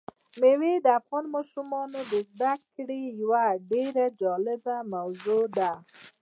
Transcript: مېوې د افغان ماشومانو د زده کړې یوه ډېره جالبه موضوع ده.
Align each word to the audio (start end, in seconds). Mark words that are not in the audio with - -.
مېوې 0.39 0.73
د 0.85 0.87
افغان 0.99 1.25
ماشومانو 1.35 1.99
د 2.11 2.13
زده 2.31 2.53
کړې 2.75 3.01
یوه 3.21 3.45
ډېره 3.71 4.05
جالبه 4.21 4.75
موضوع 4.93 5.43
ده. 5.57 5.71